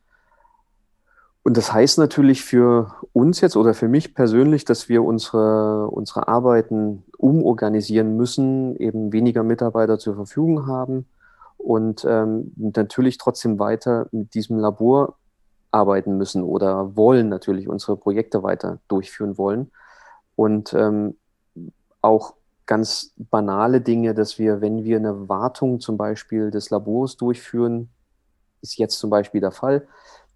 [1.43, 6.29] Und das heißt natürlich für uns jetzt oder für mich persönlich, dass wir unsere, unsere
[6.29, 11.05] Arbeiten umorganisieren müssen, eben weniger Mitarbeiter zur Verfügung haben
[11.57, 15.17] und ähm, natürlich trotzdem weiter mit diesem Labor
[15.71, 19.69] arbeiten müssen oder wollen natürlich unsere Projekte weiter durchführen wollen.
[20.37, 21.17] Und ähm,
[22.01, 22.35] auch
[22.65, 27.89] ganz banale Dinge, dass wir, wenn wir eine Wartung zum Beispiel des Labors durchführen,
[28.63, 29.87] ist jetzt zum Beispiel der Fall,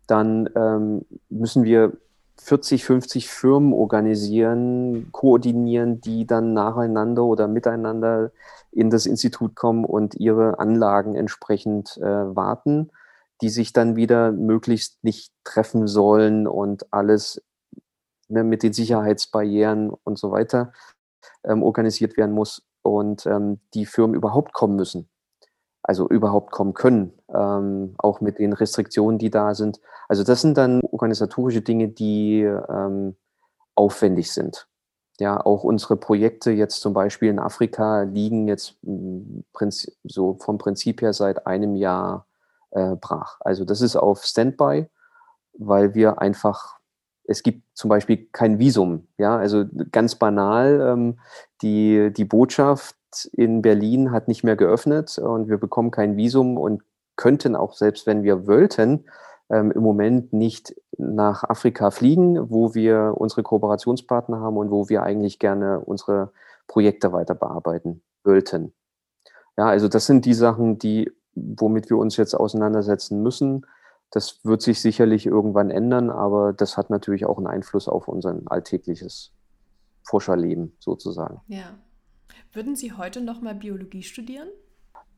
[0.06, 1.94] dann ähm, müssen wir
[2.40, 8.32] 40, 50 Firmen organisieren, koordinieren, die dann nacheinander oder miteinander
[8.72, 12.92] in das Institut kommen und ihre Anlagen entsprechend äh, warten,
[13.42, 17.42] die sich dann wieder möglichst nicht treffen sollen und alles
[18.28, 20.74] ne, mit den Sicherheitsbarrieren und so weiter
[21.44, 25.10] ähm, organisiert werden muss und ähm, die Firmen überhaupt kommen müssen
[25.88, 29.80] also überhaupt kommen können, ähm, auch mit den Restriktionen, die da sind.
[30.10, 33.16] Also das sind dann organisatorische Dinge, die ähm,
[33.74, 34.68] aufwendig sind.
[35.20, 39.46] Ja, auch unsere Projekte jetzt zum Beispiel in Afrika liegen jetzt hm,
[40.04, 42.28] so vom Prinzip her seit einem Jahr
[42.72, 43.38] äh, brach.
[43.40, 44.88] Also das ist auf Standby,
[45.54, 46.80] weil wir einfach,
[47.24, 49.08] es gibt zum Beispiel kein Visum.
[49.18, 51.20] Ja, also ganz banal, ähm,
[51.62, 52.97] die, die Botschaft
[53.34, 56.84] in Berlin hat nicht mehr geöffnet und wir bekommen kein Visum und
[57.16, 59.06] könnten auch selbst, wenn wir wollten,
[59.50, 65.04] ähm, im Moment nicht nach Afrika fliegen, wo wir unsere Kooperationspartner haben und wo wir
[65.04, 66.32] eigentlich gerne unsere
[66.68, 68.74] Projekte weiter bearbeiten wollten.
[69.58, 73.66] Ja, also das sind die Sachen, die, womit wir uns jetzt auseinandersetzen müssen.
[74.12, 78.40] Das wird sich sicherlich irgendwann ändern, aber das hat natürlich auch einen Einfluss auf unser
[78.46, 79.34] alltägliches
[80.04, 81.42] Forscherleben sozusagen.
[81.48, 81.78] Ja.
[82.54, 84.48] Würden Sie heute noch mal Biologie studieren?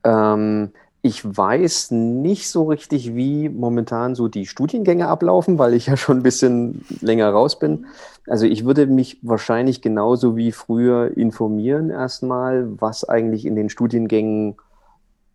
[0.03, 5.95] Ähm, ich weiß nicht so richtig, wie momentan so die Studiengänge ablaufen, weil ich ja
[5.95, 7.85] schon ein bisschen länger raus bin.
[8.27, 14.57] Also ich würde mich wahrscheinlich genauso wie früher informieren erstmal, was eigentlich in den Studiengängen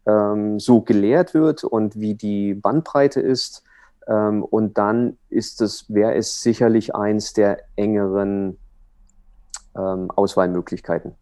[0.07, 3.63] ähm, so gelehrt wird und wie die Bandbreite ist.
[4.07, 8.59] Ähm, und dann ist es, wäre es sicherlich eins der engeren
[9.75, 11.15] ähm, Auswahlmöglichkeiten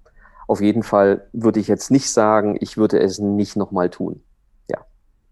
[0.46, 4.22] auf jeden Fall würde ich jetzt nicht sagen, ich würde es nicht nochmal tun.
[4.68, 4.84] Ja.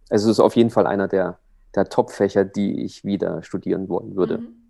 [0.08, 1.38] Also es ist auf jeden Fall einer der,
[1.74, 4.38] der Top-Fächer, die ich wieder studieren wollen würde.
[4.38, 4.60] Mhm.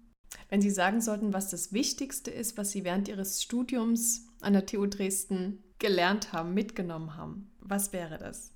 [0.48, 4.66] Wenn Sie sagen sollten, was das Wichtigste ist, was Sie während Ihres Studiums an der
[4.66, 8.53] TU Dresden gelernt haben, mitgenommen haben, was wäre das?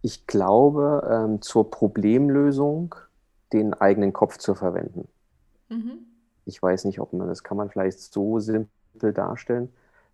[0.00, 2.94] Ich glaube, ähm, zur Problemlösung
[3.52, 5.08] den eigenen Kopf zu verwenden.
[5.68, 5.98] Mhm.
[6.44, 9.70] Ich weiß nicht, ob man das kann man vielleicht so simpel darstellen.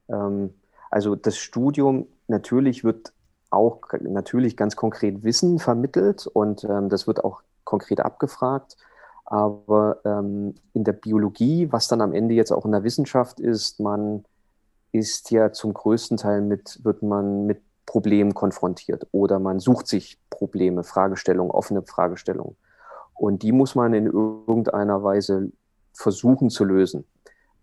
[0.08, 0.54] Ähm,
[0.90, 3.12] also das Studium natürlich wird
[3.50, 8.76] auch natürlich ganz konkret Wissen vermittelt und ähm, das wird auch konkret abgefragt.
[9.24, 13.78] Aber ähm, in der Biologie, was dann am Ende jetzt auch in der Wissenschaft ist,
[13.78, 14.24] man
[14.92, 20.18] ist ja zum größten Teil mit, wird man mit Problemen konfrontiert oder man sucht sich
[20.30, 22.56] Probleme, Fragestellungen, offene Fragestellungen.
[23.14, 25.52] Und die muss man in irgendeiner Weise
[25.92, 27.04] versuchen zu lösen.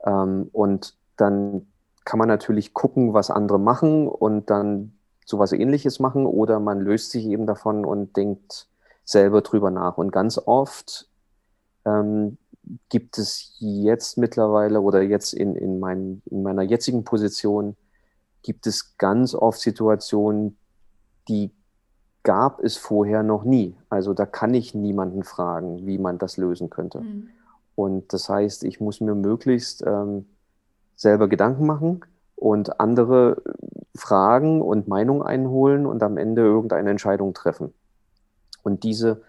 [0.06, 1.68] Ähm, und dann
[2.08, 4.94] kann man natürlich gucken, was andere machen und dann
[5.26, 8.70] sowas ähnliches machen oder man löst sich eben davon und denkt
[9.04, 9.98] selber drüber nach.
[9.98, 11.10] Und ganz oft
[11.84, 12.38] ähm,
[12.88, 17.76] gibt es jetzt mittlerweile oder jetzt in, in, mein, in meiner jetzigen Position
[18.42, 20.58] gibt es ganz oft Situationen,
[21.28, 21.52] die
[22.24, 23.76] gab es vorher noch nie.
[23.90, 27.02] Also da kann ich niemanden fragen, wie man das lösen könnte.
[27.02, 27.28] Mhm.
[27.76, 30.26] Und das heißt, ich muss mir möglichst ähm,
[30.98, 32.02] selber Gedanken machen
[32.36, 33.42] und andere
[33.96, 37.74] fragen und Meinung einholen und am Ende irgendeine Entscheidung treffen.
[38.64, 39.22] Und diese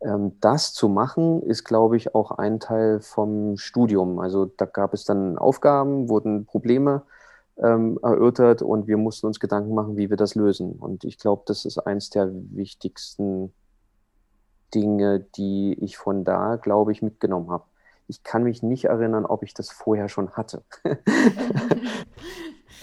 [0.00, 4.18] Ähm, das zu machen, ist, glaube ich, auch ein Teil vom Studium.
[4.18, 7.02] Also da gab es dann Aufgaben, wurden Probleme
[7.56, 10.72] ähm, erörtert und wir mussten uns Gedanken machen, wie wir das lösen.
[10.78, 13.54] Und ich glaube, das ist eins der wichtigsten
[14.74, 17.64] Dinge, die ich von da, glaube ich, mitgenommen habe.
[18.06, 20.62] Ich kann mich nicht erinnern, ob ich das vorher schon hatte.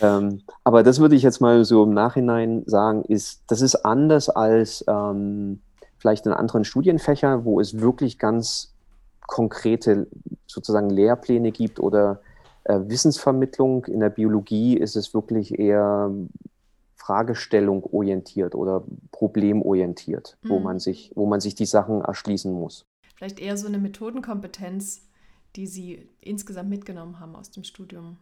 [0.02, 4.30] ähm, aber das würde ich jetzt mal so im Nachhinein sagen, ist, das ist anders
[4.30, 5.62] als ähm,
[5.98, 8.74] vielleicht in anderen Studienfächern, wo es wirklich ganz
[9.28, 10.08] konkrete
[10.48, 12.22] sozusagen Lehrpläne gibt oder
[12.64, 13.86] äh, Wissensvermittlung.
[13.86, 16.12] In der Biologie ist es wirklich eher
[16.96, 20.50] Fragestellung orientiert oder problemorientiert, mhm.
[20.50, 22.86] wo, man sich, wo man sich die Sachen erschließen muss.
[23.16, 25.08] Vielleicht eher so eine Methodenkompetenz,
[25.56, 28.18] die Sie insgesamt mitgenommen haben aus dem Studium.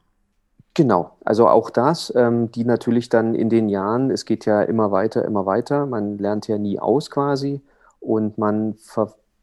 [0.73, 4.91] Genau, also auch das, ähm, die natürlich dann in den Jahren, es geht ja immer
[4.91, 7.61] weiter, immer weiter, man lernt ja nie aus quasi
[7.99, 8.75] und man,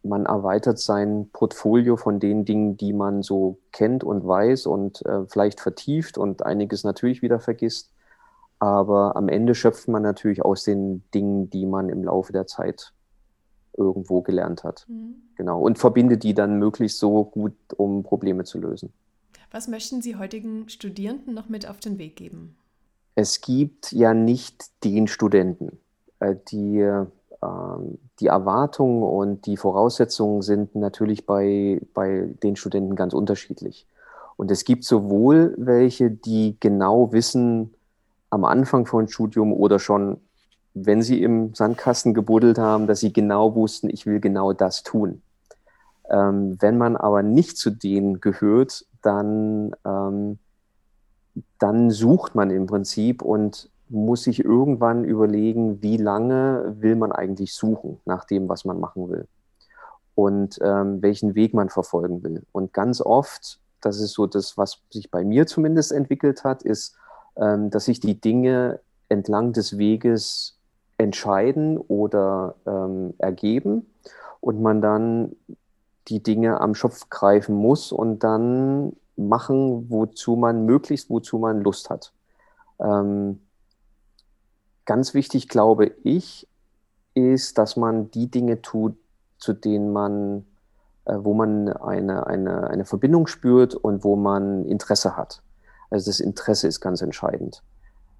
[0.02, 5.26] man erweitert sein Portfolio von den Dingen, die man so kennt und weiß und äh,
[5.26, 7.90] vielleicht vertieft und einiges natürlich wieder vergisst.
[8.58, 12.94] Aber am Ende schöpft man natürlich aus den Dingen, die man im Laufe der Zeit
[13.76, 14.86] irgendwo gelernt hat.
[14.88, 15.16] Mhm.
[15.36, 15.60] Genau.
[15.60, 18.92] Und verbindet die dann möglichst so gut, um Probleme zu lösen.
[19.50, 22.56] Was möchten Sie heutigen Studierenden noch mit auf den Weg geben?
[23.14, 25.78] Es gibt ja nicht den Studenten.
[26.20, 33.14] Äh, die, ähm, die Erwartungen und die Voraussetzungen sind natürlich bei, bei den Studenten ganz
[33.14, 33.86] unterschiedlich.
[34.36, 37.74] Und es gibt sowohl welche, die genau wissen,
[38.28, 40.18] am Anfang von Studium oder schon,
[40.78, 45.22] wenn sie im Sandkasten gebuddelt haben, dass sie genau wussten, ich will genau das tun.
[46.10, 50.38] Ähm, wenn man aber nicht zu denen gehört, dann, ähm,
[51.58, 57.54] dann sucht man im Prinzip und muss sich irgendwann überlegen, wie lange will man eigentlich
[57.54, 59.26] suchen nach dem, was man machen will
[60.14, 62.42] und ähm, welchen Weg man verfolgen will.
[62.52, 66.96] Und ganz oft, das ist so das, was sich bei mir zumindest entwickelt hat, ist,
[67.36, 70.55] ähm, dass sich die Dinge entlang des Weges
[70.98, 73.86] entscheiden oder ähm, ergeben
[74.40, 75.36] und man dann
[76.08, 81.90] die Dinge am Schopf greifen muss und dann machen, wozu man möglichst, wozu man Lust
[81.90, 82.12] hat.
[82.78, 83.40] Ähm,
[84.84, 86.48] ganz wichtig, glaube ich,
[87.14, 88.96] ist, dass man die Dinge tut,
[89.38, 90.46] zu denen man,
[91.06, 95.42] äh, wo man eine, eine, eine Verbindung spürt und wo man Interesse hat.
[95.90, 97.62] Also das Interesse ist ganz entscheidend,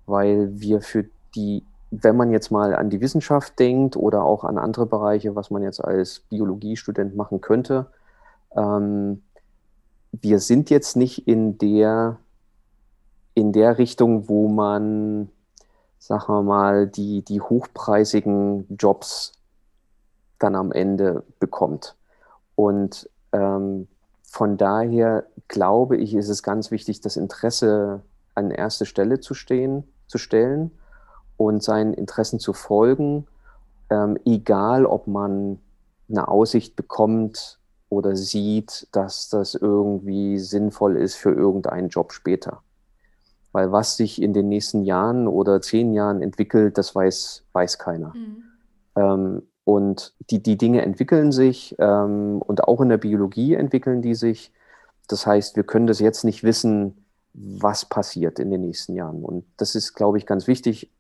[0.07, 4.59] weil wir für die, wenn man jetzt mal an die Wissenschaft denkt oder auch an
[4.59, 7.87] andere Bereiche, was man jetzt als Biologiestudent machen könnte,
[8.57, 9.23] ähm,
[10.13, 12.19] wir sind jetzt nicht in der,
[13.35, 15.31] in der Richtung, wo man,
[15.99, 19.33] sagen wir mal, die, die hochpreisigen Jobs
[20.39, 21.97] dann am Ende bekommt.
[22.55, 23.89] Und ähm,
[24.23, 28.03] von daher glaube ich, ist es ganz wichtig, das Interesse
[28.35, 30.73] an erste Stelle zu stehen, zu stellen
[31.37, 33.27] und seinen Interessen zu folgen,
[33.91, 35.59] ähm, egal ob man
[36.09, 37.59] eine Aussicht bekommt
[37.89, 42.63] oder sieht, dass das irgendwie sinnvoll ist für irgendeinen Job später.
[43.53, 48.13] Weil was sich in den nächsten Jahren oder zehn Jahren entwickelt, das weiß, weiß keiner.
[48.15, 48.43] Mhm.
[48.97, 54.15] Ähm, und die, die Dinge entwickeln sich ähm, und auch in der Biologie entwickeln die
[54.15, 54.53] sich.
[55.09, 59.25] Das heißt, wir können das jetzt nicht wissen, was passiert in den nächsten Jahren.
[59.25, 60.91] Und das ist, glaube ich, ganz wichtig,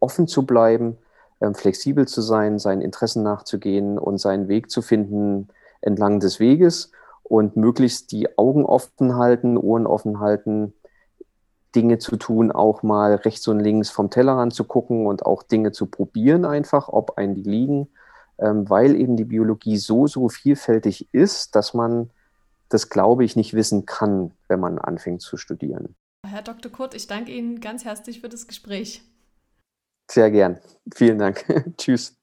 [0.00, 0.98] offen zu bleiben,
[1.40, 5.48] ähm, flexibel zu sein, seinen Interessen nachzugehen und seinen Weg zu finden
[5.80, 10.74] entlang des Weges und möglichst die Augen offen halten, Ohren offen halten,
[11.74, 15.72] Dinge zu tun, auch mal rechts und links vom Tellerrand zu gucken und auch Dinge
[15.72, 17.88] zu probieren einfach, ob einen die liegen
[18.40, 22.10] ähm, weil eben die Biologie so, so vielfältig ist, dass man
[22.68, 25.94] das, glaube ich, nicht wissen kann, wenn man anfängt zu studieren.
[26.26, 26.70] Herr Dr.
[26.70, 29.02] Kurt, ich danke Ihnen ganz herzlich für das Gespräch.
[30.10, 30.58] Sehr gern.
[30.92, 31.44] Vielen Dank.
[31.78, 32.16] Tschüss.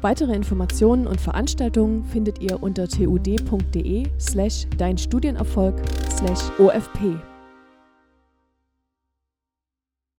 [0.00, 5.74] Weitere Informationen und Veranstaltungen findet ihr unter tud.de slash dein Studienerfolg
[6.10, 7.16] slash OFP.